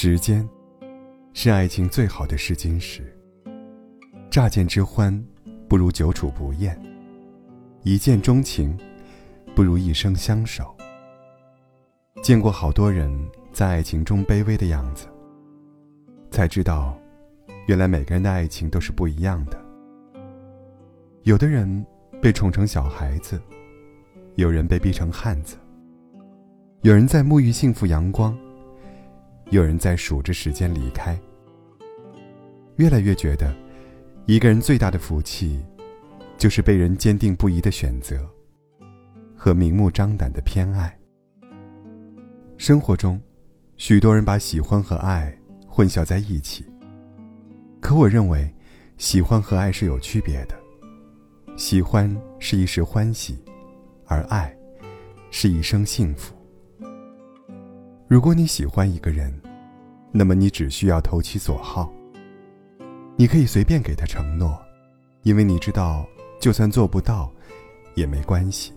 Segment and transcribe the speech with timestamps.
[0.00, 0.48] 时间，
[1.32, 3.02] 是爱情最好的试金石。
[4.30, 5.12] 乍见之欢，
[5.68, 6.72] 不如久处不厌；
[7.82, 8.78] 一见钟情，
[9.56, 10.72] 不如一生相守。
[12.22, 13.12] 见过好多人
[13.52, 15.08] 在爱情中卑微的样子，
[16.30, 16.96] 才知道，
[17.66, 19.60] 原来每个人的爱情都是不一样的。
[21.24, 21.84] 有的人
[22.22, 23.42] 被宠成小孩子，
[24.36, 25.56] 有人被逼成汉子，
[26.82, 28.38] 有人在沐浴幸福阳光。
[29.50, 31.18] 有人在数着时间离开，
[32.76, 33.54] 越来越觉得，
[34.26, 35.64] 一个人最大的福气，
[36.36, 38.28] 就是被人坚定不移的选择，
[39.34, 40.94] 和明目张胆的偏爱。
[42.58, 43.18] 生活中，
[43.78, 45.34] 许多人把喜欢和爱
[45.66, 46.66] 混淆在一起。
[47.80, 48.54] 可我认为，
[48.98, 50.54] 喜欢和爱是有区别的。
[51.56, 53.42] 喜欢是一时欢喜，
[54.04, 54.54] 而爱，
[55.30, 56.37] 是一生幸福。
[58.08, 59.30] 如果你喜欢一个人，
[60.12, 61.92] 那么你只需要投其所好。
[63.16, 64.58] 你可以随便给他承诺，
[65.24, 66.08] 因为你知道，
[66.40, 67.30] 就算做不到，
[67.94, 68.72] 也没关系，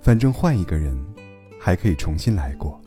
[0.00, 0.92] 反正换一个人，
[1.60, 2.80] 还可以重新来过。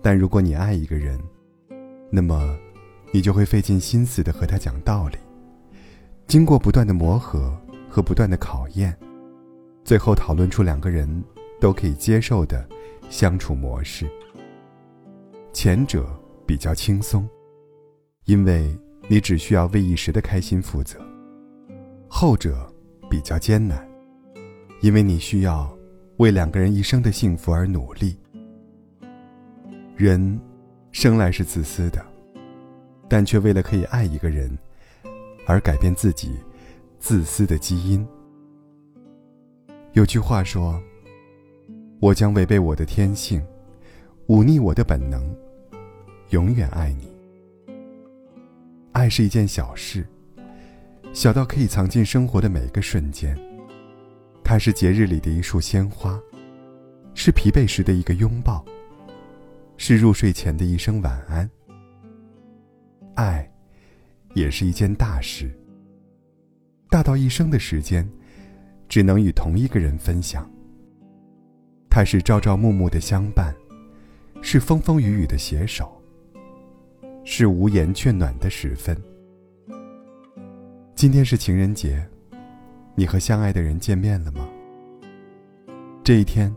[0.00, 1.18] 但如果你爱一个人，
[2.08, 2.56] 那么，
[3.10, 5.16] 你就会费尽心思的和他讲道理，
[6.28, 7.52] 经过不断的磨合
[7.88, 8.96] 和不断的考验，
[9.84, 11.24] 最后讨论出两个人
[11.60, 12.64] 都可以接受的
[13.08, 14.08] 相处模式。
[15.52, 16.08] 前者
[16.46, 17.28] 比较轻松，
[18.24, 18.76] 因为
[19.08, 20.96] 你只需要为一时的开心负责；
[22.08, 22.72] 后者
[23.10, 23.86] 比较艰难，
[24.80, 25.76] 因为你需要
[26.18, 28.16] 为两个人一生的幸福而努力。
[29.96, 30.40] 人
[30.92, 32.04] 生来是自私的，
[33.08, 34.56] 但却为了可以爱一个人
[35.46, 36.36] 而改变自己
[37.00, 38.06] 自私的基因。
[39.92, 40.80] 有句话说
[42.00, 43.44] ：“我将违背我的天性。”
[44.30, 45.36] 忤逆我的本能，
[46.28, 47.10] 永远爱你。
[48.92, 50.06] 爱是一件小事，
[51.12, 53.36] 小到可以藏进生活的每个瞬间。
[54.44, 56.16] 它是节日里的一束鲜花，
[57.12, 58.64] 是疲惫时的一个拥抱，
[59.76, 61.50] 是入睡前的一声晚安。
[63.16, 63.52] 爱，
[64.34, 65.50] 也是一件大事，
[66.88, 68.08] 大到一生的时间，
[68.88, 70.48] 只能与同一个人分享。
[71.90, 73.52] 它是朝朝暮暮的相伴。
[74.42, 76.00] 是风风雨雨的携手，
[77.24, 78.96] 是无言却暖的时分。
[80.94, 82.04] 今天是情人节，
[82.94, 84.48] 你和相爱的人见面了吗？
[86.02, 86.54] 这一天，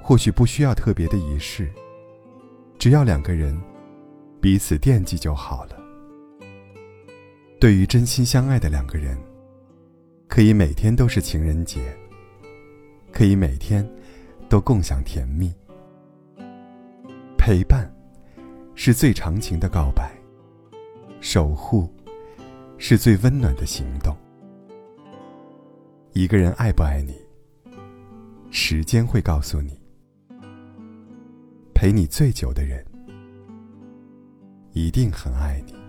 [0.00, 1.68] 或许不需要特别的仪式，
[2.78, 3.60] 只要两个人
[4.40, 5.76] 彼此惦记就好了。
[7.60, 9.18] 对于真心相爱的两个人，
[10.28, 11.80] 可以每天都是情人节，
[13.12, 13.86] 可以每天
[14.48, 15.52] 都共享甜蜜。
[17.40, 17.90] 陪伴，
[18.74, 20.04] 是最长情的告白；
[21.22, 21.90] 守护，
[22.76, 24.14] 是最温暖的行动。
[26.12, 27.14] 一个人爱不爱你，
[28.50, 29.80] 时间会告诉你。
[31.74, 32.84] 陪你最久的人，
[34.72, 35.79] 一定很爱你。